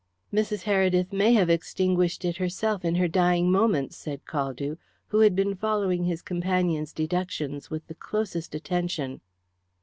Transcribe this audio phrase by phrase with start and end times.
[0.33, 0.63] "Mrs.
[0.63, 4.77] Heredith may have extinguished it herself in her dying moments," said Caldew,
[5.09, 9.21] who had been following his companion's deductions with the closest attention.